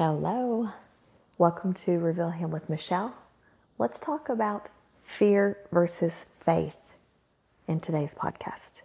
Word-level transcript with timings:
Hello. 0.00 0.68
Welcome 1.38 1.74
to 1.74 1.98
Reveal 1.98 2.30
Him 2.30 2.52
with 2.52 2.70
Michelle. 2.70 3.16
Let's 3.78 3.98
talk 3.98 4.28
about 4.28 4.68
fear 5.02 5.58
versus 5.72 6.28
faith 6.38 6.94
in 7.66 7.80
today's 7.80 8.14
podcast. 8.14 8.82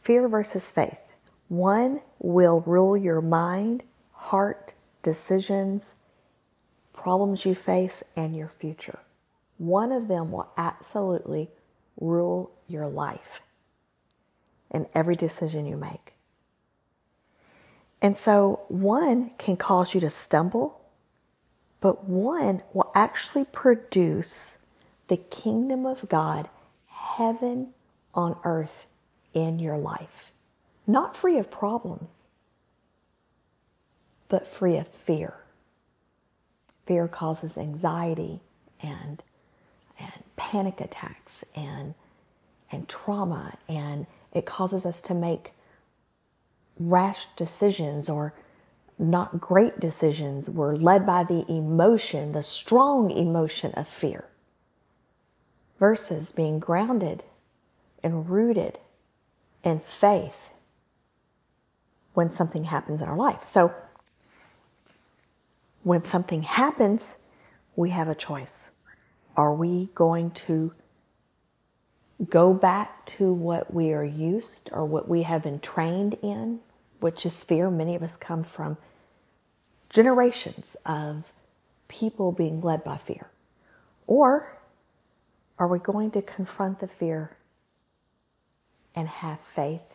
Fear 0.00 0.28
versus 0.28 0.70
faith. 0.70 1.02
One 1.48 2.00
will 2.18 2.62
rule 2.62 2.96
your 2.96 3.20
mind, 3.20 3.82
heart, 4.12 4.72
decisions, 5.02 6.04
problems 6.94 7.44
you 7.44 7.54
face, 7.54 8.02
and 8.16 8.34
your 8.34 8.48
future. 8.48 9.00
One 9.58 9.92
of 9.92 10.08
them 10.08 10.32
will 10.32 10.48
absolutely 10.56 11.50
rule 12.00 12.52
your 12.66 12.88
life 12.88 13.42
and 14.70 14.86
every 14.94 15.14
decision 15.14 15.66
you 15.66 15.76
make. 15.76 16.15
And 18.02 18.16
so 18.16 18.60
one 18.68 19.30
can 19.38 19.56
cause 19.56 19.94
you 19.94 20.00
to 20.00 20.10
stumble, 20.10 20.80
but 21.80 22.04
one 22.04 22.62
will 22.72 22.90
actually 22.94 23.44
produce 23.44 24.64
the 25.08 25.16
kingdom 25.16 25.86
of 25.86 26.08
God, 26.08 26.48
heaven 26.88 27.68
on 28.14 28.36
earth 28.44 28.86
in 29.32 29.58
your 29.58 29.78
life. 29.78 30.32
Not 30.86 31.16
free 31.16 31.38
of 31.38 31.50
problems, 31.50 32.28
but 34.28 34.46
free 34.46 34.76
of 34.76 34.88
fear. 34.88 35.34
Fear 36.86 37.08
causes 37.08 37.58
anxiety 37.58 38.40
and, 38.82 39.22
and 40.00 40.12
panic 40.36 40.80
attacks 40.80 41.44
and, 41.54 41.94
and 42.70 42.88
trauma, 42.88 43.58
and 43.68 44.06
it 44.32 44.46
causes 44.46 44.86
us 44.86 45.02
to 45.02 45.14
make 45.14 45.52
rash 46.78 47.26
decisions 47.36 48.08
or 48.08 48.34
not 48.98 49.40
great 49.40 49.78
decisions. 49.78 50.48
We're 50.48 50.76
led 50.76 51.06
by 51.06 51.24
the 51.24 51.44
emotion, 51.50 52.32
the 52.32 52.42
strong 52.42 53.10
emotion 53.10 53.72
of 53.72 53.88
fear, 53.88 54.24
versus 55.78 56.32
being 56.32 56.58
grounded 56.58 57.24
and 58.02 58.28
rooted 58.28 58.78
in 59.62 59.78
faith 59.80 60.52
when 62.14 62.30
something 62.30 62.64
happens 62.64 63.02
in 63.02 63.08
our 63.08 63.16
life. 63.16 63.44
So, 63.44 63.74
when 65.82 66.02
something 66.02 66.42
happens, 66.42 67.26
we 67.76 67.90
have 67.90 68.08
a 68.08 68.14
choice. 68.14 68.72
Are 69.36 69.54
we 69.54 69.90
going 69.94 70.30
to 70.32 70.72
go 72.28 72.54
back 72.54 73.04
to 73.06 73.32
what 73.32 73.72
we 73.72 73.92
are 73.92 74.04
used 74.04 74.70
or 74.72 74.84
what 74.84 75.08
we 75.08 75.22
have 75.22 75.42
been 75.42 75.60
trained 75.60 76.14
in 76.22 76.60
which 77.00 77.26
is 77.26 77.42
fear. 77.42 77.70
Many 77.70 77.94
of 77.94 78.02
us 78.02 78.16
come 78.16 78.42
from 78.42 78.78
generations 79.90 80.76
of 80.86 81.32
people 81.88 82.32
being 82.32 82.60
led 82.60 82.82
by 82.84 82.96
fear. 82.96 83.28
Or 84.06 84.58
are 85.58 85.68
we 85.68 85.78
going 85.78 86.10
to 86.12 86.22
confront 86.22 86.80
the 86.80 86.86
fear 86.86 87.36
and 88.94 89.08
have 89.08 89.40
faith 89.40 89.94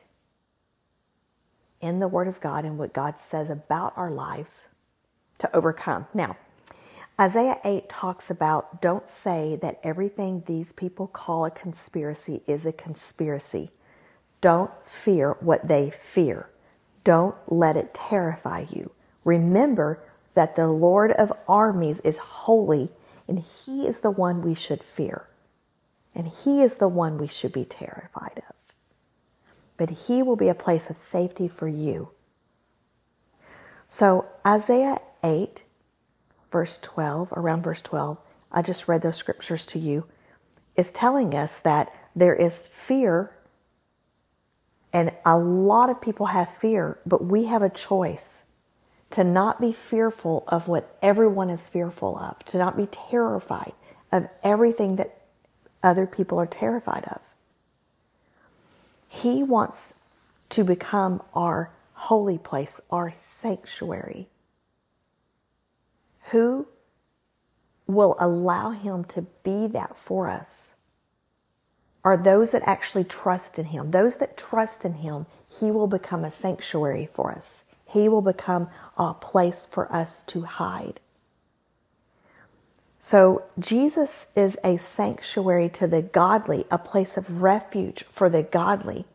in 1.81 2.00
the 2.00 2.08
Word 2.08 2.28
of 2.28 2.39
God 2.39 2.66
and 2.66 2.78
what 2.78 2.94
God 2.94 3.19
says 3.19 3.50
about 3.50 3.94
our 3.97 4.11
lives 4.11 4.69
to 5.39 5.53
overcome? 5.56 6.06
Now, 6.13 6.38
Isaiah 7.20 7.59
8 7.64 7.88
talks 7.88 8.31
about 8.31 8.81
don't 8.81 9.08
say 9.08 9.56
that 9.62 9.80
everything 9.84 10.44
these 10.48 10.73
people 10.73 11.08
call 11.08 11.45
a 11.45 11.52
conspiracy 11.52 12.42
is 12.48 12.66
a 12.66 12.73
conspiracy. 12.73 13.72
Don't 14.40 14.72
fear 14.84 15.38
what 15.40 15.68
they 15.68 15.90
fear. 15.92 16.50
Don't 17.03 17.36
let 17.48 17.78
it 17.78 17.94
terrify 17.94 18.66
you. 18.70 18.92
Remember 19.23 20.00
that 20.34 20.56
the 20.56 20.68
Lord 20.68 21.12
of 21.12 21.31
armies 21.48 22.00
is 22.00 22.18
holy 22.18 22.90
and 23.28 23.40
he 23.40 23.86
is 23.86 24.02
the 24.02 24.12
one 24.12 24.42
we 24.42 24.56
should 24.56 24.84
fear. 24.84 25.28
And 26.16 26.28
he 26.28 26.62
is 26.62 26.75
the 26.75 26.88
one 26.88 27.18
we 27.18 27.28
should 27.28 27.53
be 27.53 27.66
terrified 27.66 28.41
of. 28.50 28.56
But 29.78 29.90
he 29.90 30.22
will 30.22 30.35
be 30.35 30.50
a 30.50 30.56
place 30.56 30.90
of 30.90 30.97
safety 30.97 31.47
for 31.47 31.68
you. 31.68 32.09
So, 33.88 34.25
Isaiah 34.46 35.00
8, 35.24 35.64
verse 36.51 36.78
12, 36.78 37.34
around 37.34 37.63
verse 37.63 37.81
12, 37.81 38.19
I 38.51 38.62
just 38.62 38.88
read 38.88 39.01
those 39.01 39.17
scriptures 39.17 39.66
to 39.67 39.79
you, 39.79 40.06
is 40.75 40.91
telling 40.91 41.34
us 41.34 41.59
that 41.59 41.91
there 42.16 42.35
is 42.35 42.66
fear 42.66 43.31
and 44.94 45.11
a 45.25 45.38
lot 45.38 45.90
of 45.90 46.01
people 46.01 46.28
have 46.28 46.50
fear, 46.50 47.00
but 47.06 47.23
we 47.23 47.45
have 47.45 47.61
a 47.61 47.69
choice 47.69 48.47
to 49.11 49.23
not 49.23 49.59
be 49.59 49.72
fearful 49.72 50.44
of 50.47 50.67
what 50.67 50.97
everyone 51.01 51.50
is 51.50 51.69
fearful 51.69 52.17
of, 52.17 52.44
to 52.45 52.57
not 52.57 52.75
be 52.75 52.88
terrified 52.88 53.73
of 54.11 54.28
everything 54.44 54.97
that 54.97 55.07
other 55.84 56.06
people 56.06 56.40
are 56.40 56.45
terrified 56.45 57.06
of. 57.06 57.22
He 59.09 59.44
wants 59.44 60.00
to 60.50 60.63
become 60.63 61.22
our 61.34 61.72
holy 61.94 62.38
place, 62.38 62.81
our 62.90 63.11
sanctuary. 63.11 64.28
Who 66.30 66.68
will 67.88 68.16
allow 68.20 68.72
Him 68.72 69.04
to 69.06 69.24
be 69.44 69.68
that 69.68 69.96
for 69.96 70.30
us? 70.30 70.76
are 72.04 72.18
those 72.18 72.52
that 72.52 72.64
actually 72.66 73.04
trust 73.04 73.59
in 73.59 73.66
Him. 73.66 73.92
Those 73.92 74.18
that 74.18 74.38
trust 74.38 74.86
in 74.86 74.96
Him, 74.96 75.26
He 75.59 75.72
will 75.72 75.88
become 75.88 76.24
a 76.24 76.32
sanctuary 76.32 77.06
for 77.06 77.32
us. 77.32 77.76
He 77.88 78.08
will 78.09 78.22
become 78.22 78.70
a 78.98 79.14
place 79.14 79.66
for 79.66 79.92
us 79.94 80.24
to 80.24 80.42
hide. 80.42 81.00
So, 83.00 83.44
Jesus 83.59 84.32
is 84.36 84.58
a 84.64 84.78
sanctuary 84.78 85.70
to 85.70 85.88
the 85.88 86.03
godly, 86.03 86.66
a 86.70 86.78
place 86.78 87.18
of 87.18 87.42
refuge 87.42 88.03
for 88.03 88.30
the 88.30 88.44
godly, 88.44 89.06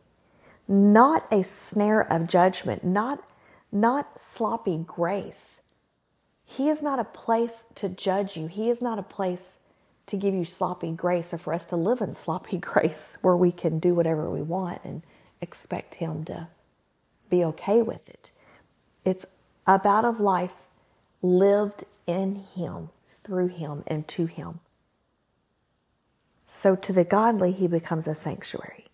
not 0.67 1.25
a 1.31 1.43
snare 1.43 2.01
of 2.01 2.27
judgment, 2.27 2.83
not, 2.83 3.23
not 3.71 4.19
sloppy 4.19 4.83
grace. 4.85 5.63
He 6.47 6.69
is 6.69 6.81
not 6.81 6.97
a 6.97 7.03
place 7.03 7.65
to 7.75 7.89
judge 7.89 8.37
you. 8.37 8.47
He 8.47 8.69
is 8.69 8.81
not 8.81 8.97
a 8.97 9.03
place 9.03 9.59
to 10.07 10.17
give 10.17 10.33
you 10.33 10.45
sloppy 10.45 10.91
grace 10.91 11.33
or 11.33 11.37
for 11.37 11.53
us 11.53 11.65
to 11.67 11.75
live 11.75 12.01
in 12.01 12.13
sloppy 12.13 12.57
grace 12.57 13.17
where 13.21 13.37
we 13.37 13.51
can 13.51 13.79
do 13.79 13.93
whatever 13.93 14.29
we 14.29 14.41
want 14.41 14.81
and 14.83 15.03
expect 15.41 15.95
Him 15.95 16.23
to 16.25 16.47
be 17.29 17.43
okay 17.43 17.81
with 17.81 18.09
it. 18.09 18.31
It's 19.05 19.25
about 19.67 20.05
a 20.05 20.09
life 20.11 20.67
lived 21.21 21.83
in 22.07 22.45
Him, 22.55 22.89
through 23.23 23.47
Him, 23.47 23.83
and 23.85 24.07
to 24.07 24.25
Him. 24.25 24.59
So 26.45 26.77
to 26.77 26.93
the 26.93 27.03
godly, 27.03 27.51
He 27.51 27.67
becomes 27.67 28.07
a 28.07 28.15
sanctuary. 28.15 28.85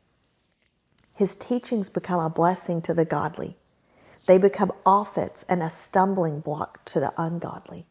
His 1.16 1.36
teachings 1.36 1.90
become 1.90 2.20
a 2.20 2.30
blessing 2.30 2.82
to 2.82 2.94
the 2.96 3.06
godly. 3.06 3.56
They 4.28 4.38
become 4.38 4.72
offense 4.86 5.44
and 5.50 5.62
a 5.62 5.70
stumbling 5.70 6.40
block 6.40 6.84
to 6.86 7.00
the 7.00 7.12
ungodly. 7.18 7.86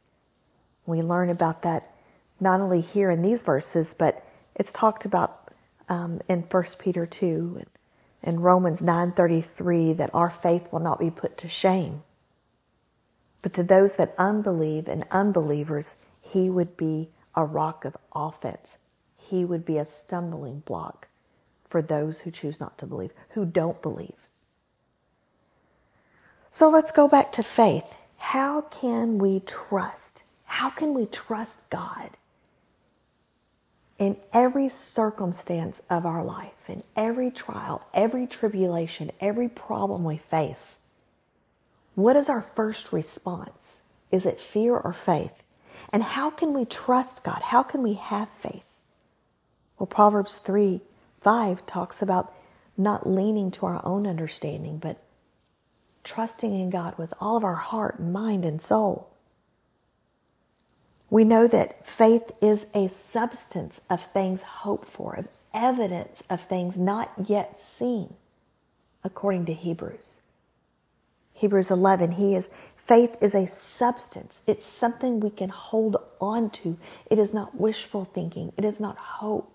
We 0.86 1.02
learn 1.02 1.28
about 1.28 1.62
that 1.62 1.88
not 2.40 2.60
only 2.60 2.80
here 2.80 3.10
in 3.10 3.22
these 3.22 3.42
verses, 3.42 3.94
but 3.94 4.24
it's 4.56 4.72
talked 4.72 5.04
about 5.04 5.52
um, 5.88 6.20
in 6.28 6.40
1 6.40 6.64
Peter 6.78 7.06
2 7.06 7.62
and 8.22 8.44
Romans 8.44 8.80
9:33 8.80 9.96
that 9.96 10.14
our 10.14 10.30
faith 10.30 10.72
will 10.72 10.80
not 10.80 10.98
be 10.98 11.10
put 11.10 11.36
to 11.38 11.48
shame. 11.48 12.02
But 13.42 13.54
to 13.54 13.62
those 13.62 13.96
that 13.96 14.14
unbelieve 14.16 14.88
and 14.88 15.04
unbelievers, 15.10 16.08
he 16.24 16.48
would 16.48 16.76
be 16.76 17.08
a 17.34 17.44
rock 17.44 17.84
of 17.84 17.96
offense. 18.14 18.78
He 19.20 19.44
would 19.44 19.64
be 19.64 19.78
a 19.78 19.84
stumbling 19.84 20.60
block 20.60 21.08
for 21.66 21.82
those 21.82 22.20
who 22.20 22.30
choose 22.30 22.60
not 22.60 22.78
to 22.78 22.86
believe, 22.86 23.12
who 23.30 23.44
don't 23.44 23.82
believe. 23.82 24.31
So 26.52 26.68
let's 26.68 26.92
go 26.92 27.08
back 27.08 27.32
to 27.32 27.42
faith. 27.42 27.94
How 28.18 28.60
can 28.60 29.16
we 29.16 29.40
trust? 29.40 30.36
How 30.44 30.68
can 30.68 30.92
we 30.92 31.06
trust 31.06 31.70
God 31.70 32.10
in 33.98 34.18
every 34.34 34.68
circumstance 34.68 35.82
of 35.88 36.04
our 36.04 36.22
life, 36.22 36.68
in 36.68 36.82
every 36.94 37.30
trial, 37.30 37.80
every 37.94 38.26
tribulation, 38.26 39.10
every 39.18 39.48
problem 39.48 40.04
we 40.04 40.18
face, 40.18 40.80
what 41.94 42.16
is 42.16 42.28
our 42.28 42.42
first 42.42 42.92
response? 42.92 43.84
Is 44.10 44.26
it 44.26 44.38
fear 44.38 44.76
or 44.76 44.92
faith? 44.92 45.44
And 45.90 46.02
how 46.02 46.28
can 46.28 46.52
we 46.52 46.66
trust 46.66 47.24
God? 47.24 47.40
How 47.44 47.62
can 47.62 47.82
we 47.82 47.94
have 47.94 48.28
faith? 48.28 48.84
Well, 49.78 49.86
Proverbs 49.86 50.36
3 50.36 50.82
5 51.16 51.64
talks 51.64 52.02
about 52.02 52.30
not 52.76 53.08
leaning 53.08 53.50
to 53.52 53.64
our 53.64 53.80
own 53.86 54.06
understanding, 54.06 54.76
but 54.76 55.02
trusting 56.04 56.58
in 56.58 56.70
God 56.70 56.98
with 56.98 57.14
all 57.20 57.36
of 57.36 57.44
our 57.44 57.56
heart 57.56 58.00
mind 58.00 58.44
and 58.44 58.60
soul. 58.60 59.08
We 61.10 61.24
know 61.24 61.46
that 61.46 61.86
faith 61.86 62.32
is 62.40 62.68
a 62.74 62.88
substance 62.88 63.82
of 63.90 64.00
things 64.02 64.42
hoped 64.42 64.88
for, 64.88 65.14
of 65.14 65.28
evidence 65.52 66.22
of 66.30 66.40
things 66.40 66.78
not 66.78 67.12
yet 67.26 67.58
seen, 67.58 68.14
according 69.04 69.46
to 69.46 69.52
Hebrews. 69.52 70.30
Hebrews 71.34 71.70
11, 71.70 72.12
he 72.12 72.34
is 72.34 72.50
Faith 72.76 73.16
is 73.20 73.34
a 73.34 73.46
substance. 73.46 74.42
It's 74.48 74.66
something 74.66 75.20
we 75.20 75.30
can 75.30 75.50
hold 75.50 75.96
on 76.20 76.50
to. 76.50 76.76
It 77.08 77.18
is 77.18 77.32
not 77.32 77.54
wishful 77.54 78.04
thinking. 78.04 78.52
It 78.56 78.64
is 78.64 78.80
not 78.80 78.96
hope, 78.96 79.52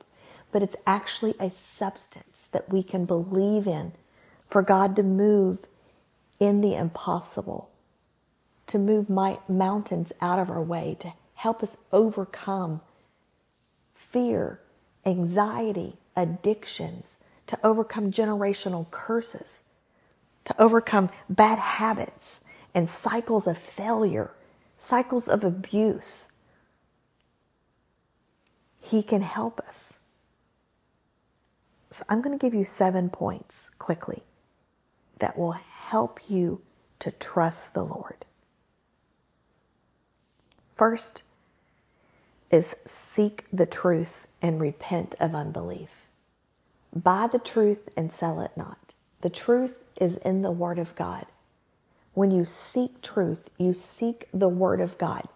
but 0.52 0.64
it's 0.64 0.78
actually 0.88 1.34
a 1.38 1.50
substance 1.50 2.48
that 2.54 2.70
we 2.70 2.84
can 2.84 3.04
believe 3.06 3.68
in 3.68 3.92
for 4.48 4.62
God 4.62 4.96
to 4.96 5.04
move 5.04 5.66
in 6.40 6.62
the 6.62 6.76
impossible, 6.76 7.72
to 8.68 8.78
move 8.78 9.10
my 9.10 9.40
mountains 9.50 10.14
out 10.22 10.40
of 10.40 10.50
our 10.50 10.62
way, 10.62 10.96
to 11.00 11.14
help 11.36 11.64
us 11.64 11.86
overcome 11.92 12.82
fear, 13.94 14.60
anxiety, 15.06 15.96
addictions, 16.16 17.24
to 17.48 17.58
overcome 17.64 18.12
generational 18.12 18.90
curses, 18.92 19.64
to 20.46 20.62
overcome 20.62 21.10
bad 21.30 21.60
habits 21.60 22.44
and 22.74 22.88
cycles 22.88 23.48
of 23.48 23.58
failure, 23.58 24.32
cycles 24.78 25.28
of 25.28 25.44
abuse. 25.44 26.34
He 28.82 29.02
can 29.04 29.22
help 29.22 29.60
us. 29.62 30.00
So 31.90 32.04
I'm 32.10 32.22
going 32.22 32.38
to 32.38 32.44
give 32.44 32.54
you 32.54 32.64
seven 32.64 33.10
points 33.10 33.72
quickly 33.80 34.24
that 35.20 35.38
will 35.38 35.54
help 35.54 36.20
you 36.30 36.62
to 37.00 37.12
trust 37.12 37.74
the 37.74 37.84
Lord. 37.84 38.26
First 40.76 41.24
is 42.52 42.78
seek 42.86 43.46
the 43.52 43.66
truth 43.66 44.28
and 44.42 44.62
repent 44.62 45.16
of 45.20 45.36
unbelief. 45.36 46.06
Buy 46.94 47.28
the 47.28 47.40
truth 47.40 47.90
and 47.98 48.12
sell 48.12 48.42
it 48.42 48.52
not. 48.56 48.94
The 49.22 49.30
truth 49.30 49.84
is 50.00 50.18
in 50.18 50.42
the 50.42 50.52
Word 50.52 50.80
of 50.80 50.96
God. 50.96 51.26
When 52.14 52.32
you 52.32 52.46
seek 52.46 53.02
truth, 53.02 53.50
you 53.58 53.74
seek 53.74 54.28
the 54.34 54.50
Word 54.50 54.82
of 54.82 54.98
God. 54.98 55.28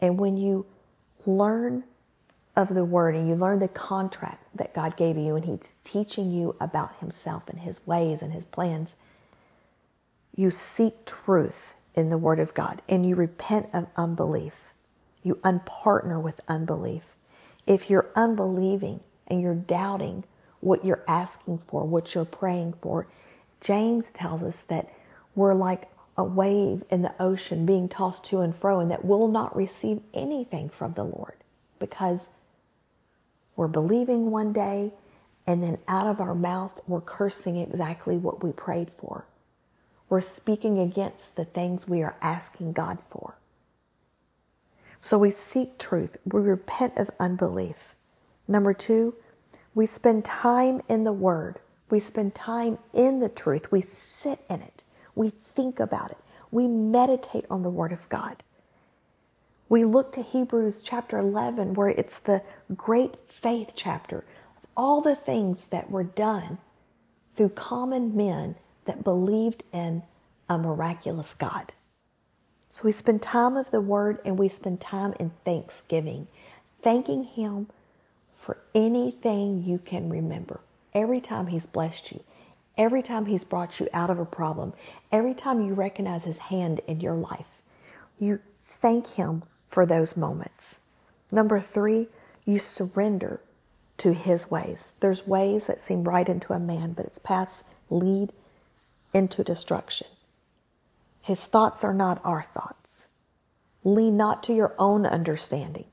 And 0.00 0.18
when 0.18 0.36
you 0.36 0.66
learn 1.24 1.84
of 2.56 2.68
the 2.68 2.84
Word 2.84 3.14
and 3.14 3.28
you 3.28 3.34
learn 3.34 3.58
the 3.58 3.68
contract 3.68 4.44
that 4.54 4.74
God 4.74 4.96
gave 4.96 5.16
you, 5.16 5.36
and 5.36 5.44
He's 5.44 5.82
teaching 5.84 6.32
you 6.32 6.56
about 6.60 6.96
Himself 7.00 7.48
and 7.48 7.60
His 7.60 7.86
ways 7.86 8.22
and 8.22 8.32
His 8.32 8.44
plans, 8.44 8.94
you 10.36 10.50
seek 10.50 11.04
truth 11.06 11.74
in 11.94 12.10
the 12.10 12.18
Word 12.18 12.40
of 12.40 12.54
God 12.54 12.82
and 12.88 13.06
you 13.06 13.14
repent 13.14 13.68
of 13.72 13.86
unbelief. 13.96 14.72
You 15.22 15.36
unpartner 15.36 16.22
with 16.22 16.40
unbelief. 16.48 17.16
If 17.66 17.88
you're 17.88 18.10
unbelieving 18.14 19.00
and 19.26 19.40
you're 19.40 19.54
doubting 19.54 20.24
what 20.60 20.84
you're 20.84 21.04
asking 21.08 21.58
for, 21.58 21.84
what 21.84 22.14
you're 22.14 22.24
praying 22.24 22.74
for, 22.80 23.06
James 23.60 24.10
tells 24.10 24.42
us 24.42 24.62
that 24.62 24.92
we're 25.34 25.54
like 25.54 25.88
a 26.16 26.24
wave 26.24 26.84
in 26.90 27.02
the 27.02 27.14
ocean 27.18 27.66
being 27.66 27.88
tossed 27.88 28.24
to 28.26 28.40
and 28.40 28.54
fro 28.54 28.80
and 28.80 28.90
that 28.90 29.04
will 29.04 29.28
not 29.28 29.56
receive 29.56 30.00
anything 30.12 30.68
from 30.68 30.92
the 30.94 31.04
Lord 31.04 31.34
because 31.78 32.36
we're 33.56 33.68
believing 33.68 34.30
one 34.30 34.52
day 34.52 34.92
and 35.46 35.62
then 35.62 35.78
out 35.88 36.06
of 36.06 36.20
our 36.20 36.34
mouth 36.34 36.80
we're 36.86 37.00
cursing 37.00 37.58
exactly 37.58 38.16
what 38.16 38.42
we 38.42 38.52
prayed 38.52 38.90
for. 38.90 39.26
We're 40.08 40.20
speaking 40.20 40.78
against 40.78 41.36
the 41.36 41.44
things 41.44 41.88
we 41.88 42.02
are 42.02 42.16
asking 42.22 42.74
God 42.74 43.00
for. 43.00 43.36
So 45.00 45.18
we 45.18 45.32
seek 45.32 45.78
truth. 45.78 46.16
We 46.24 46.40
repent 46.40 46.94
of 46.96 47.10
unbelief. 47.20 47.96
Number 48.48 48.74
two, 48.74 49.16
we 49.74 49.86
spend 49.86 50.24
time 50.24 50.82
in 50.88 51.04
the 51.04 51.12
Word. 51.12 51.58
We 51.90 52.00
spend 52.00 52.36
time 52.36 52.78
in 52.94 53.18
the 53.18 53.28
truth. 53.28 53.72
We 53.72 53.82
sit 53.82 54.40
in 54.48 54.62
it. 54.62 54.84
We 55.16 55.30
think 55.30 55.80
about 55.80 56.12
it. 56.12 56.18
We 56.52 56.68
meditate 56.68 57.46
on 57.50 57.64
the 57.64 57.70
Word 57.70 57.92
of 57.92 58.08
God. 58.08 58.43
We 59.68 59.84
look 59.84 60.12
to 60.12 60.22
Hebrews 60.22 60.82
chapter 60.82 61.18
11, 61.18 61.74
where 61.74 61.88
it's 61.88 62.18
the 62.18 62.42
great 62.76 63.18
faith 63.28 63.72
chapter 63.74 64.18
of 64.56 64.66
all 64.76 65.00
the 65.00 65.16
things 65.16 65.66
that 65.68 65.90
were 65.90 66.04
done 66.04 66.58
through 67.34 67.50
common 67.50 68.14
men 68.16 68.56
that 68.84 69.02
believed 69.04 69.62
in 69.72 70.02
a 70.48 70.58
miraculous 70.58 71.32
God. 71.32 71.72
So 72.68 72.84
we 72.84 72.92
spend 72.92 73.22
time 73.22 73.56
of 73.56 73.70
the 73.70 73.80
Word 73.80 74.18
and 74.24 74.38
we 74.38 74.48
spend 74.48 74.80
time 74.80 75.14
in 75.18 75.30
thanksgiving, 75.44 76.26
thanking 76.82 77.24
Him 77.24 77.68
for 78.32 78.58
anything 78.74 79.64
you 79.64 79.78
can 79.78 80.10
remember. 80.10 80.60
Every 80.92 81.20
time 81.20 81.46
He's 81.46 81.66
blessed 81.66 82.12
you, 82.12 82.22
every 82.76 83.02
time 83.02 83.26
He's 83.26 83.44
brought 83.44 83.80
you 83.80 83.88
out 83.94 84.10
of 84.10 84.18
a 84.18 84.26
problem, 84.26 84.74
every 85.10 85.34
time 85.34 85.62
you 85.62 85.72
recognize 85.72 86.24
His 86.24 86.38
hand 86.38 86.80
in 86.86 87.00
your 87.00 87.14
life, 87.14 87.62
you 88.18 88.40
thank 88.60 89.14
Him 89.14 89.44
for 89.74 89.84
those 89.84 90.16
moments. 90.16 90.82
Number 91.32 91.58
three, 91.58 92.06
you 92.44 92.60
surrender 92.60 93.40
to 93.98 94.12
His 94.12 94.48
ways. 94.48 94.94
There's 95.00 95.26
ways 95.26 95.66
that 95.66 95.80
seem 95.80 96.04
right 96.04 96.28
into 96.28 96.52
a 96.52 96.60
man, 96.60 96.92
but 96.92 97.06
its 97.06 97.18
paths 97.18 97.64
lead 97.90 98.32
into 99.12 99.42
destruction. 99.42 100.06
His 101.20 101.46
thoughts 101.46 101.82
are 101.82 101.92
not 101.92 102.20
our 102.24 102.42
thoughts. 102.42 103.08
Lean 103.82 104.16
not 104.16 104.44
to 104.44 104.54
your 104.54 104.74
own 104.78 105.06
understanding. 105.06 105.86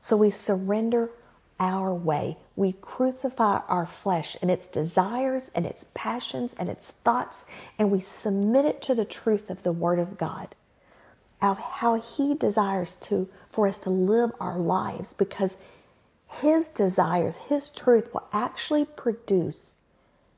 So 0.00 0.16
we 0.16 0.30
surrender 0.30 1.10
our 1.60 1.94
way. 1.94 2.36
We 2.56 2.72
crucify 2.72 3.60
our 3.68 3.86
flesh 3.86 4.36
and 4.42 4.50
its 4.50 4.66
desires 4.66 5.52
and 5.54 5.66
its 5.66 5.86
passions 5.94 6.54
and 6.54 6.68
its 6.68 6.90
thoughts, 6.90 7.44
and 7.78 7.92
we 7.92 8.00
submit 8.00 8.64
it 8.64 8.82
to 8.82 8.94
the 8.94 9.04
truth 9.04 9.50
of 9.50 9.62
the 9.62 9.72
Word 9.72 10.00
of 10.00 10.18
God, 10.18 10.56
of 11.42 11.58
how 11.58 12.00
He 12.00 12.34
desires 12.34 12.94
to 12.96 13.28
for 13.50 13.66
us 13.66 13.78
to 13.80 13.90
live 13.90 14.30
our 14.40 14.58
lives, 14.58 15.12
because 15.14 15.56
His 16.40 16.68
desires, 16.68 17.36
His 17.48 17.70
truth 17.70 18.12
will 18.12 18.28
actually 18.32 18.84
produce 18.84 19.82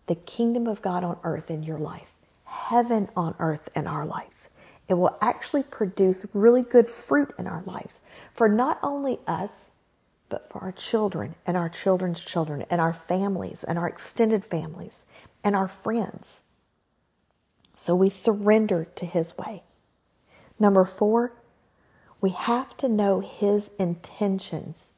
the 0.06 0.14
kingdom 0.14 0.66
of 0.66 0.82
God 0.82 1.04
on 1.04 1.18
earth 1.22 1.50
in 1.50 1.62
your 1.62 1.78
life, 1.78 2.16
heaven 2.44 3.08
on 3.16 3.34
earth 3.38 3.68
in 3.74 3.86
our 3.86 4.06
lives. 4.06 4.50
It 4.88 4.94
will 4.94 5.16
actually 5.20 5.62
produce 5.62 6.26
really 6.34 6.62
good 6.62 6.86
fruit 6.86 7.32
in 7.38 7.46
our 7.46 7.62
lives 7.62 8.06
for 8.34 8.48
not 8.48 8.78
only 8.82 9.20
us, 9.26 9.76
but 10.28 10.48
for 10.48 10.60
our 10.60 10.72
children 10.72 11.34
and 11.46 11.56
our 11.56 11.68
children's 11.68 12.24
children 12.24 12.64
and 12.70 12.80
our 12.80 12.92
families 12.92 13.64
and 13.64 13.78
our 13.78 13.86
extended 13.86 14.44
families 14.44 15.06
and 15.44 15.54
our 15.54 15.68
friends. 15.68 16.50
So 17.74 17.94
we 17.94 18.10
surrender 18.10 18.86
to 18.96 19.06
His 19.06 19.36
way. 19.38 19.62
Number 20.62 20.84
four, 20.84 21.32
we 22.20 22.30
have 22.30 22.76
to 22.76 22.88
know 22.88 23.18
His 23.18 23.74
intentions 23.80 24.92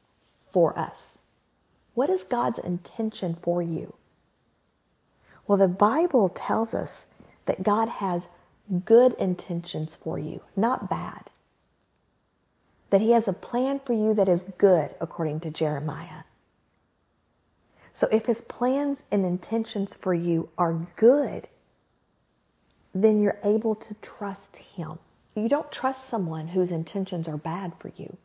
for 0.51 0.77
us. 0.77 1.23
What 1.95 2.11
is 2.11 2.21
God's 2.21 2.59
intention 2.59 3.33
for 3.33 3.63
you? 3.63 3.95
Well, 5.47 5.57
the 5.57 5.67
Bible 5.67 6.29
tells 6.29 6.75
us 6.75 7.15
that 7.47 7.63
God 7.63 7.89
has 7.89 8.27
good 8.85 9.13
intentions 9.13 9.95
for 9.95 10.19
you, 10.19 10.41
not 10.55 10.87
bad 10.87 11.31
that 12.91 13.01
He 13.01 13.11
has 13.11 13.27
a 13.27 13.33
plan 13.33 13.79
for 13.83 13.93
you 13.93 14.13
that 14.13 14.29
is 14.29 14.55
good, 14.59 14.91
according 15.01 15.39
to 15.41 15.49
Jeremiah. 15.49 16.25
So 17.91 18.07
if 18.11 18.27
His 18.27 18.41
plans 18.41 19.05
and 19.11 19.25
intentions 19.25 19.95
for 19.95 20.13
you 20.13 20.49
are 20.59 20.85
good, 20.95 21.47
then 22.93 23.19
you're 23.19 23.39
able 23.43 23.73
to 23.75 23.95
trust 23.95 24.57
Him. 24.57 24.99
You 25.35 25.49
don't 25.49 25.71
trust 25.71 26.05
someone 26.05 26.49
whose 26.49 26.71
intentions 26.71 27.27
are 27.27 27.37
bad 27.37 27.73
for 27.79 27.91
you. 27.97 28.17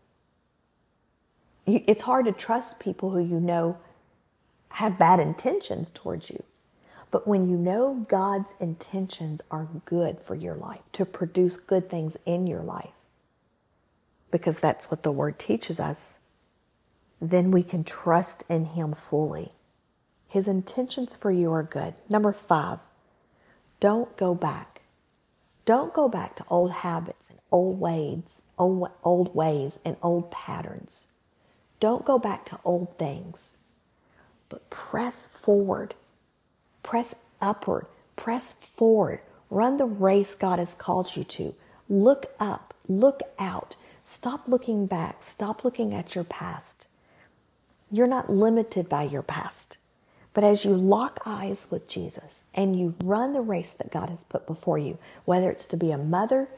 It's 1.67 2.03
hard 2.03 2.27
to 2.27 2.33
trust 2.33 2.81
people 2.81 3.11
who 3.11 3.21
you 3.25 3.41
know 3.41 3.79
have 4.71 4.99
bad 4.99 5.21
intentions 5.21 5.91
towards 5.91 6.31
you. 6.31 6.43
But 7.11 7.27
when 7.27 7.49
you 7.49 7.57
know 7.57 8.07
God's 8.09 8.55
intentions 8.61 9.41
are 9.51 9.69
good 9.85 10.21
for 10.21 10.35
your 10.37 10.55
life, 10.55 10.81
to 10.93 11.05
produce 11.05 11.57
good 11.57 11.91
things 11.91 12.17
in 12.27 12.47
your 12.47 12.63
life, 12.63 12.91
because 14.31 14.61
that's 14.61 14.91
what 14.91 15.03
the 15.03 15.13
Word 15.13 15.39
teaches 15.39 15.81
us, 15.81 16.21
then 17.21 17.51
we 17.51 17.63
can 17.65 17.85
trust 17.85 18.49
in 18.49 18.67
Him 18.67 18.93
fully. 18.93 19.51
His 20.29 20.49
intentions 20.49 21.17
for 21.17 21.33
you 21.33 21.53
are 21.53 21.65
good. 21.65 21.95
Number 22.09 22.33
five, 22.33 22.79
don't 23.81 24.17
go 24.17 24.35
back. 24.35 24.80
Don't 25.71 25.95
go 25.95 26.09
back 26.09 26.35
to 26.35 26.45
old 26.51 26.73
habits 26.73 27.31
and 27.31 27.39
old 27.53 27.79
ways, 27.79 28.43
old, 28.59 28.91
old 29.05 29.37
ways 29.37 29.79
and 29.85 29.97
old 30.03 30.33
patterns. 30.33 31.13
Don't 31.79 32.05
go 32.05 32.19
back 32.19 32.45
to 32.47 32.59
old 32.65 32.93
things, 32.97 33.79
but 34.49 34.69
press 34.69 35.27
forward, 35.27 35.95
press 36.83 37.15
upward, 37.41 37.87
press 38.17 38.53
forward. 38.53 39.21
Run 39.49 39.77
the 39.77 39.85
race 39.85 40.35
God 40.35 40.59
has 40.59 40.75
called 40.75 41.15
you 41.15 41.23
to. 41.23 41.55
Look 41.89 42.27
up, 42.41 42.75
look 42.89 43.21
out. 43.39 43.77
Stop 44.03 44.49
looking 44.49 44.87
back. 44.89 45.23
Stop 45.23 45.63
looking 45.63 45.95
at 45.95 46.17
your 46.17 46.25
past. 46.25 46.89
You're 47.93 48.09
not 48.09 48.29
limited 48.29 48.89
by 48.89 49.05
your 49.05 49.23
past. 49.23 49.79
But 50.33 50.45
as 50.45 50.65
you 50.65 50.73
lock 50.75 51.21
eyes 51.27 51.69
with 51.71 51.89
Jesus 51.89 52.45
and 52.55 52.79
you 52.79 52.95
run 53.03 53.33
the 53.33 53.41
race 53.41 53.73
that 53.73 53.91
God 53.91 54.09
has 54.09 54.25
put 54.25 54.47
before 54.47 54.79
you, 54.79 54.99
whether 55.25 55.51
it's 55.51 55.67
to 55.69 55.77
be 55.77 55.91
a 55.91 55.99
mother, 55.99 56.49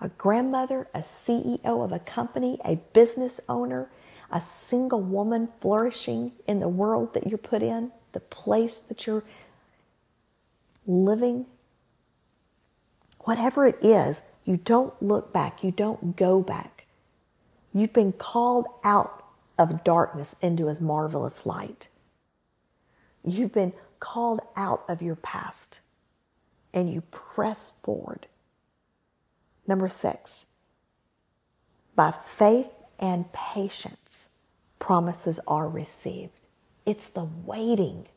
a 0.00 0.08
grandmother, 0.08 0.88
a 0.94 1.00
CEO 1.00 1.84
of 1.84 1.92
a 1.92 2.00
company, 2.00 2.58
a 2.64 2.76
business 2.92 3.40
owner, 3.48 3.88
a 4.32 4.40
single 4.40 5.00
woman 5.00 5.46
flourishing 5.46 6.32
in 6.46 6.60
the 6.60 6.68
world 6.68 7.14
that 7.14 7.26
you're 7.26 7.38
put 7.38 7.62
in, 7.62 7.92
the 8.12 8.20
place 8.20 8.80
that 8.80 9.06
you're 9.06 9.24
living, 10.86 11.46
whatever 13.20 13.66
it 13.66 13.76
is, 13.82 14.22
you 14.44 14.56
don't 14.56 15.00
look 15.02 15.32
back, 15.32 15.62
you 15.62 15.70
don't 15.70 16.16
go 16.16 16.42
back. 16.42 16.86
You've 17.72 17.92
been 17.92 18.12
called 18.12 18.66
out 18.82 19.24
of 19.58 19.84
darkness 19.84 20.36
into 20.42 20.66
his 20.66 20.80
marvelous 20.80 21.46
light. 21.46 21.88
You've 23.24 23.52
been 23.52 23.72
called 23.98 24.40
out 24.56 24.84
of 24.88 25.02
your 25.02 25.16
past 25.16 25.80
and 26.72 26.92
you 26.92 27.02
press 27.10 27.70
forward. 27.70 28.26
Number 29.66 29.88
six, 29.88 30.46
by 31.94 32.10
faith 32.10 32.72
and 32.98 33.32
patience, 33.32 34.30
promises 34.78 35.40
are 35.46 35.68
received. 35.68 36.46
It's 36.86 37.08
the 37.08 37.28
waiting. 37.44 38.08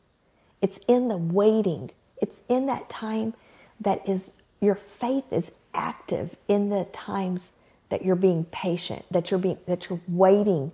It's 0.62 0.78
in 0.88 1.08
the 1.08 1.18
waiting. 1.18 1.90
It's 2.20 2.42
in 2.48 2.66
that 2.66 2.88
time 2.88 3.34
that 3.80 4.08
is 4.08 4.40
your 4.60 4.74
faith 4.74 5.30
is 5.32 5.52
active 5.74 6.36
in 6.48 6.70
the 6.70 6.86
times 6.92 7.58
that 7.90 8.04
you're 8.04 8.16
being 8.16 8.44
patient, 8.46 9.04
that 9.10 9.30
you're 9.30 9.40
being 9.40 9.58
that 9.66 9.90
you're 9.90 10.00
waiting 10.08 10.72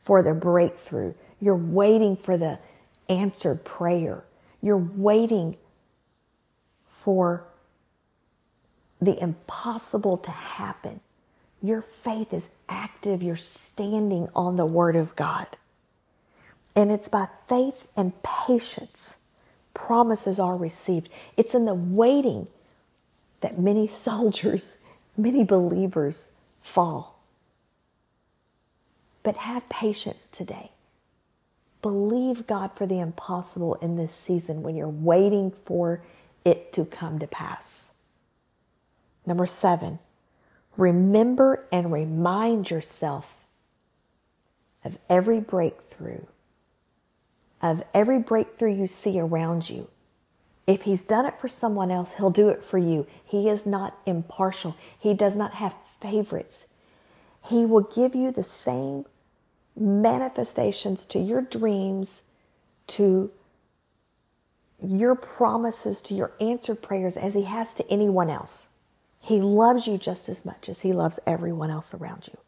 for 0.00 0.22
the 0.22 0.34
breakthrough. 0.34 1.14
You're 1.40 1.54
waiting 1.56 2.16
for 2.16 2.36
the 2.36 2.58
answered 3.08 3.64
prayer. 3.64 4.24
You're 4.62 4.78
waiting 4.78 5.56
for 6.86 7.44
the 9.00 9.20
impossible 9.22 10.16
to 10.18 10.30
happen. 10.30 11.00
Your 11.62 11.80
faith 11.80 12.32
is 12.32 12.54
active. 12.68 13.22
You're 13.22 13.36
standing 13.36 14.28
on 14.34 14.56
the 14.56 14.66
Word 14.66 14.96
of 14.96 15.16
God. 15.16 15.46
And 16.76 16.90
it's 16.90 17.08
by 17.08 17.28
faith 17.46 17.92
and 17.96 18.12
patience 18.22 19.24
promises 19.74 20.38
are 20.38 20.56
received. 20.56 21.08
It's 21.36 21.54
in 21.54 21.64
the 21.66 21.74
waiting 21.74 22.46
that 23.40 23.58
many 23.58 23.86
soldiers, 24.06 24.84
many 25.16 25.44
believers 25.44 26.38
fall. 26.62 27.20
But 29.22 29.36
have 29.36 29.68
patience 29.68 30.28
today. 30.28 30.70
Believe 31.84 32.46
God 32.46 32.70
for 32.74 32.86
the 32.86 32.98
impossible 32.98 33.74
in 33.74 33.98
this 33.98 34.14
season 34.14 34.62
when 34.62 34.74
you're 34.74 34.88
waiting 34.88 35.50
for 35.66 36.00
it 36.42 36.72
to 36.72 36.86
come 36.86 37.18
to 37.18 37.26
pass. 37.26 37.96
Number 39.26 39.44
seven, 39.44 39.98
remember 40.78 41.66
and 41.70 41.92
remind 41.92 42.70
yourself 42.70 43.36
of 44.82 44.96
every 45.10 45.40
breakthrough, 45.40 46.22
of 47.60 47.82
every 47.92 48.18
breakthrough 48.18 48.74
you 48.74 48.86
see 48.86 49.20
around 49.20 49.68
you. 49.68 49.90
If 50.66 50.84
he's 50.84 51.04
done 51.04 51.26
it 51.26 51.38
for 51.38 51.48
someone 51.48 51.90
else, 51.90 52.14
he'll 52.14 52.30
do 52.30 52.48
it 52.48 52.64
for 52.64 52.78
you. 52.78 53.06
He 53.22 53.46
is 53.46 53.66
not 53.66 53.98
impartial. 54.06 54.74
He 54.98 55.12
does 55.12 55.36
not 55.36 55.52
have 55.56 55.76
favorites. 56.00 56.64
He 57.44 57.66
will 57.66 57.82
give 57.82 58.14
you 58.14 58.32
the 58.32 58.42
same 58.42 59.04
manifestations 59.76 61.06
to 61.06 61.18
your 61.18 61.42
dreams, 61.42 62.32
to 62.86 63.30
your 64.82 65.14
promises, 65.14 66.02
to 66.02 66.14
your 66.14 66.32
answered 66.40 66.82
prayers 66.82 67.16
as 67.16 67.34
He 67.34 67.44
has 67.44 67.74
to 67.74 67.84
anyone 67.90 68.30
else. 68.30 68.78
He 69.20 69.40
loves 69.40 69.86
you 69.86 69.96
just 69.98 70.28
as 70.28 70.44
much 70.44 70.68
as 70.68 70.80
He 70.80 70.92
loves 70.92 71.18
everyone 71.26 71.70
else 71.70 71.94
around 71.94 72.28
you. 72.28 72.38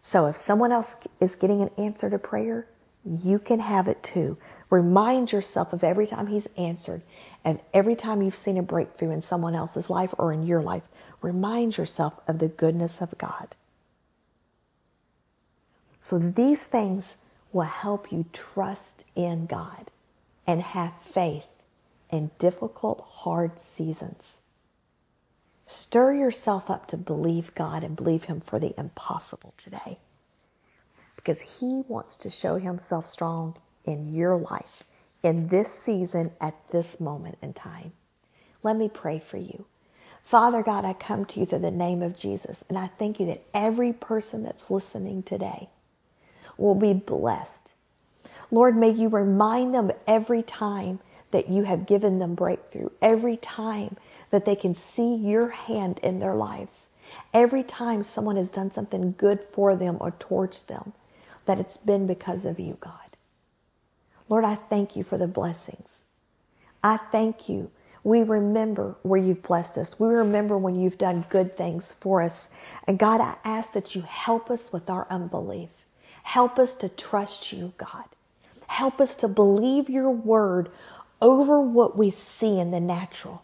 So 0.00 0.26
if 0.26 0.36
someone 0.36 0.72
else 0.72 1.06
is 1.20 1.36
getting 1.36 1.62
an 1.62 1.70
answer 1.78 2.10
to 2.10 2.18
prayer, 2.18 2.66
you 3.04 3.38
can 3.38 3.60
have 3.60 3.88
it 3.88 4.02
too. 4.02 4.36
Remind 4.70 5.32
yourself 5.32 5.72
of 5.72 5.84
every 5.84 6.06
time 6.06 6.26
He's 6.26 6.48
answered 6.58 7.02
and 7.44 7.60
every 7.72 7.96
time 7.96 8.22
you've 8.22 8.36
seen 8.36 8.58
a 8.58 8.62
breakthrough 8.62 9.10
in 9.10 9.22
someone 9.22 9.54
else's 9.54 9.90
life 9.90 10.14
or 10.18 10.32
in 10.32 10.46
your 10.46 10.62
life. 10.62 10.82
Remind 11.20 11.76
yourself 11.76 12.20
of 12.28 12.38
the 12.38 12.48
goodness 12.48 13.00
of 13.00 13.16
God. 13.18 13.54
So 16.02 16.18
these 16.18 16.66
things 16.66 17.16
will 17.52 17.62
help 17.62 18.10
you 18.10 18.24
trust 18.32 19.04
in 19.14 19.46
God 19.46 19.88
and 20.48 20.60
have 20.60 20.94
faith 21.00 21.62
in 22.10 22.32
difficult, 22.40 23.06
hard 23.08 23.60
seasons. 23.60 24.48
Stir 25.64 26.14
yourself 26.14 26.68
up 26.68 26.88
to 26.88 26.96
believe 26.96 27.54
God 27.54 27.84
and 27.84 27.94
believe 27.94 28.24
Him 28.24 28.40
for 28.40 28.58
the 28.58 28.74
impossible 28.76 29.54
today 29.56 29.98
because 31.14 31.60
He 31.60 31.84
wants 31.86 32.16
to 32.16 32.30
show 32.30 32.56
Himself 32.56 33.06
strong 33.06 33.54
in 33.84 34.12
your 34.12 34.36
life 34.36 34.82
in 35.22 35.46
this 35.46 35.72
season 35.72 36.32
at 36.40 36.56
this 36.72 37.00
moment 37.00 37.38
in 37.40 37.52
time. 37.52 37.92
Let 38.64 38.76
me 38.76 38.90
pray 38.92 39.20
for 39.20 39.36
you. 39.36 39.66
Father 40.24 40.64
God, 40.64 40.84
I 40.84 40.94
come 40.94 41.26
to 41.26 41.38
you 41.38 41.46
through 41.46 41.60
the 41.60 41.70
name 41.70 42.02
of 42.02 42.18
Jesus, 42.18 42.64
and 42.68 42.76
I 42.76 42.88
thank 42.88 43.20
you 43.20 43.26
that 43.26 43.44
every 43.54 43.92
person 43.92 44.42
that's 44.42 44.68
listening 44.68 45.22
today 45.22 45.68
will 46.58 46.74
be 46.74 46.92
blessed. 46.92 47.74
Lord, 48.50 48.76
may 48.76 48.90
you 48.90 49.08
remind 49.08 49.74
them 49.74 49.92
every 50.06 50.42
time 50.42 51.00
that 51.30 51.48
you 51.48 51.64
have 51.64 51.86
given 51.86 52.18
them 52.18 52.34
breakthrough, 52.34 52.90
every 53.00 53.36
time 53.36 53.96
that 54.30 54.44
they 54.44 54.56
can 54.56 54.74
see 54.74 55.14
your 55.14 55.50
hand 55.50 55.98
in 56.02 56.20
their 56.20 56.34
lives, 56.34 56.96
every 57.34 57.62
time 57.62 58.02
someone 58.02 58.36
has 58.36 58.50
done 58.50 58.70
something 58.70 59.12
good 59.12 59.40
for 59.40 59.76
them 59.76 59.96
or 60.00 60.10
towards 60.10 60.64
them, 60.64 60.92
that 61.46 61.58
it's 61.58 61.76
been 61.78 62.06
because 62.06 62.44
of 62.44 62.60
you, 62.60 62.76
God. 62.80 62.94
Lord, 64.28 64.44
I 64.44 64.54
thank 64.54 64.96
you 64.96 65.04
for 65.04 65.18
the 65.18 65.28
blessings. 65.28 66.06
I 66.82 66.96
thank 66.98 67.48
you. 67.48 67.70
We 68.04 68.22
remember 68.22 68.96
where 69.02 69.20
you've 69.20 69.42
blessed 69.42 69.78
us. 69.78 70.00
We 70.00 70.08
remember 70.08 70.58
when 70.58 70.80
you've 70.80 70.98
done 70.98 71.24
good 71.30 71.56
things 71.56 71.92
for 71.92 72.22
us. 72.22 72.50
And 72.86 72.98
God, 72.98 73.20
I 73.20 73.36
ask 73.44 73.72
that 73.74 73.94
you 73.94 74.02
help 74.02 74.50
us 74.50 74.72
with 74.72 74.90
our 74.90 75.06
unbelief. 75.10 75.70
Help 76.22 76.58
us 76.58 76.74
to 76.76 76.88
trust 76.88 77.52
you, 77.52 77.72
God. 77.78 78.04
Help 78.68 79.00
us 79.00 79.16
to 79.16 79.28
believe 79.28 79.90
your 79.90 80.10
word 80.10 80.70
over 81.20 81.60
what 81.60 81.96
we 81.96 82.10
see 82.10 82.58
in 82.58 82.70
the 82.70 82.80
natural. 82.80 83.42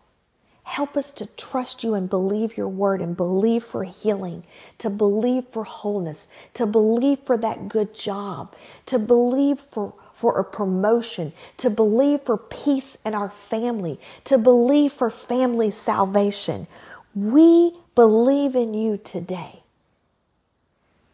Help 0.68 0.98
us 0.98 1.12
to 1.12 1.26
trust 1.34 1.82
you 1.82 1.94
and 1.94 2.10
believe 2.10 2.58
your 2.58 2.68
word 2.68 3.00
and 3.00 3.16
believe 3.16 3.64
for 3.64 3.84
healing, 3.84 4.44
to 4.76 4.90
believe 4.90 5.46
for 5.46 5.64
wholeness, 5.64 6.30
to 6.52 6.66
believe 6.66 7.20
for 7.20 7.38
that 7.38 7.70
good 7.70 7.94
job, 7.94 8.54
to 8.84 8.98
believe 8.98 9.58
for, 9.58 9.94
for 10.12 10.38
a 10.38 10.44
promotion, 10.44 11.32
to 11.56 11.70
believe 11.70 12.20
for 12.20 12.36
peace 12.36 12.98
in 13.04 13.14
our 13.14 13.30
family, 13.30 13.98
to 14.24 14.36
believe 14.36 14.92
for 14.92 15.08
family 15.08 15.70
salvation. 15.70 16.66
We 17.14 17.72
believe 17.94 18.54
in 18.54 18.74
you 18.74 18.98
today. 18.98 19.57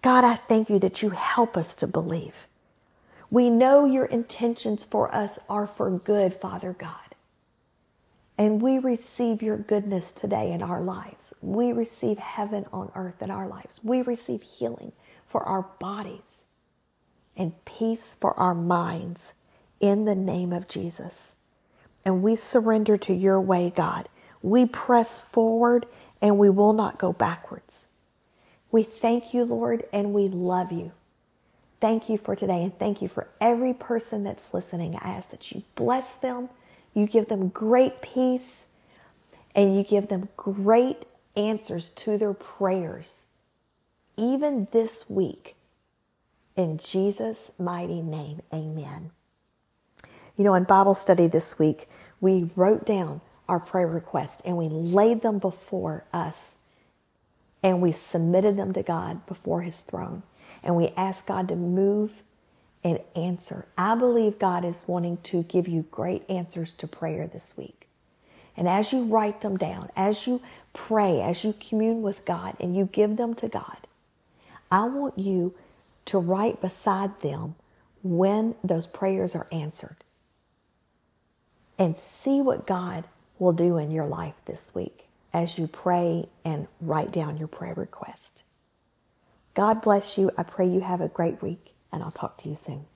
God, 0.04 0.22
I 0.22 0.34
thank 0.34 0.68
you 0.68 0.78
that 0.80 1.00
you 1.00 1.10
help 1.10 1.56
us 1.56 1.74
to 1.76 1.86
believe. 1.86 2.46
We 3.30 3.48
know 3.48 3.86
your 3.86 4.04
intentions 4.04 4.84
for 4.84 5.12
us 5.14 5.40
are 5.48 5.66
for 5.66 5.96
good, 5.96 6.34
Father 6.34 6.74
God. 6.74 7.14
And 8.36 8.60
we 8.60 8.78
receive 8.78 9.40
your 9.40 9.56
goodness 9.56 10.12
today 10.12 10.52
in 10.52 10.62
our 10.62 10.82
lives. 10.82 11.32
We 11.40 11.72
receive 11.72 12.18
heaven 12.18 12.66
on 12.70 12.92
earth 12.94 13.22
in 13.22 13.30
our 13.30 13.48
lives. 13.48 13.80
We 13.82 14.02
receive 14.02 14.42
healing 14.42 14.92
for 15.24 15.42
our 15.42 15.62
bodies 15.80 16.48
and 17.34 17.64
peace 17.64 18.14
for 18.14 18.38
our 18.38 18.54
minds 18.54 19.32
in 19.80 20.04
the 20.04 20.14
name 20.14 20.52
of 20.52 20.68
Jesus. 20.68 21.38
And 22.04 22.22
we 22.22 22.36
surrender 22.36 22.98
to 22.98 23.14
your 23.14 23.40
way, 23.40 23.72
God. 23.74 24.10
We 24.42 24.66
press 24.66 25.18
forward 25.18 25.86
and 26.20 26.38
we 26.38 26.50
will 26.50 26.74
not 26.74 26.98
go 26.98 27.14
backwards. 27.14 27.93
We 28.74 28.82
thank 28.82 29.32
you, 29.32 29.44
Lord, 29.44 29.84
and 29.92 30.12
we 30.12 30.26
love 30.26 30.72
you. 30.72 30.90
Thank 31.80 32.08
you 32.08 32.18
for 32.18 32.34
today, 32.34 32.60
and 32.64 32.76
thank 32.76 33.00
you 33.00 33.06
for 33.06 33.28
every 33.40 33.72
person 33.72 34.24
that's 34.24 34.52
listening. 34.52 34.96
I 34.96 35.10
ask 35.10 35.30
that 35.30 35.52
you 35.52 35.62
bless 35.76 36.18
them, 36.18 36.48
you 36.92 37.06
give 37.06 37.28
them 37.28 37.50
great 37.50 38.02
peace, 38.02 38.66
and 39.54 39.78
you 39.78 39.84
give 39.84 40.08
them 40.08 40.28
great 40.36 41.04
answers 41.36 41.90
to 41.90 42.18
their 42.18 42.34
prayers, 42.34 43.34
even 44.16 44.66
this 44.72 45.08
week. 45.08 45.54
In 46.56 46.76
Jesus' 46.76 47.52
mighty 47.60 48.02
name, 48.02 48.42
amen. 48.52 49.12
You 50.36 50.42
know, 50.42 50.54
in 50.54 50.64
Bible 50.64 50.96
study 50.96 51.28
this 51.28 51.60
week, 51.60 51.86
we 52.20 52.50
wrote 52.56 52.86
down 52.86 53.20
our 53.48 53.60
prayer 53.60 53.86
requests 53.86 54.42
and 54.44 54.56
we 54.56 54.68
laid 54.68 55.22
them 55.22 55.38
before 55.38 56.02
us 56.12 56.63
and 57.64 57.80
we 57.82 57.92
submitted 57.92 58.56
them 58.56 58.74
to 58.74 58.84
God 58.84 59.26
before 59.26 59.62
His 59.62 59.80
throne. 59.80 60.22
And 60.62 60.76
we 60.76 60.90
asked 60.96 61.26
God 61.26 61.48
to 61.48 61.56
move 61.56 62.22
and 62.84 63.00
answer. 63.16 63.66
I 63.78 63.96
believe 63.96 64.38
God 64.38 64.64
is 64.66 64.86
wanting 64.86 65.16
to 65.24 65.44
give 65.44 65.66
you 65.66 65.86
great 65.90 66.28
answers 66.30 66.74
to 66.74 66.86
prayer 66.86 67.26
this 67.26 67.56
week. 67.58 67.88
And 68.56 68.68
as 68.68 68.92
you 68.92 69.04
write 69.04 69.40
them 69.40 69.56
down, 69.56 69.90
as 69.96 70.26
you 70.26 70.42
pray, 70.74 71.22
as 71.22 71.42
you 71.42 71.54
commune 71.54 72.02
with 72.02 72.26
God 72.26 72.54
and 72.60 72.76
you 72.76 72.90
give 72.92 73.16
them 73.16 73.34
to 73.36 73.48
God, 73.48 73.78
I 74.70 74.84
want 74.84 75.18
you 75.18 75.54
to 76.06 76.18
write 76.18 76.60
beside 76.60 77.22
them 77.22 77.56
when 78.02 78.56
those 78.62 78.86
prayers 78.86 79.34
are 79.34 79.46
answered 79.50 79.96
and 81.78 81.96
see 81.96 82.42
what 82.42 82.66
God 82.66 83.04
will 83.38 83.54
do 83.54 83.78
in 83.78 83.90
your 83.90 84.06
life 84.06 84.34
this 84.44 84.74
week 84.74 85.03
as 85.34 85.58
you 85.58 85.68
pray 85.68 86.28
and 86.46 86.68
write 86.80 87.12
down 87.12 87.38
your 87.38 87.48
prayer 87.48 87.74
request. 87.76 88.44
God 89.54 89.82
bless 89.82 90.18
you. 90.18 90.30
I 90.38 90.44
pray 90.44 90.66
you 90.66 90.80
have 90.80 91.02
a 91.02 91.08
great 91.08 91.42
week, 91.42 91.74
and 91.92 92.02
I'll 92.02 92.12
talk 92.12 92.38
to 92.38 92.50
you 92.50 92.56
soon. 92.56 92.86